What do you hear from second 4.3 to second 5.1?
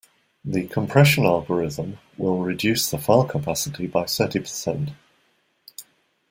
percent.